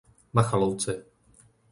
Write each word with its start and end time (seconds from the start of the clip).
Machalovce 0.33 0.93